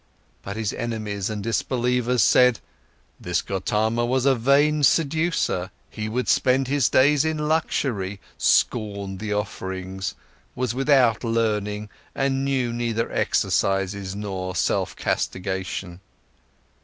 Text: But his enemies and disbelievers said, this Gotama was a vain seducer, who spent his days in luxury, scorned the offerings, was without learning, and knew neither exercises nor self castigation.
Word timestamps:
But 0.41 0.57
his 0.57 0.73
enemies 0.73 1.29
and 1.29 1.43
disbelievers 1.43 2.23
said, 2.23 2.59
this 3.19 3.43
Gotama 3.43 4.03
was 4.03 4.25
a 4.25 4.33
vain 4.33 4.81
seducer, 4.81 5.69
who 5.91 6.25
spent 6.25 6.67
his 6.67 6.89
days 6.89 7.23
in 7.23 7.47
luxury, 7.47 8.19
scorned 8.35 9.19
the 9.19 9.31
offerings, 9.33 10.15
was 10.55 10.73
without 10.73 11.23
learning, 11.23 11.87
and 12.15 12.43
knew 12.43 12.73
neither 12.73 13.11
exercises 13.11 14.15
nor 14.15 14.55
self 14.55 14.95
castigation. 14.95 15.99